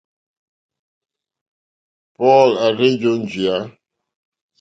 Paul 2.15 2.49
à 2.65 2.67
rzênjé 2.75 3.05
ó 3.13 3.15
njìyá. 3.21 3.55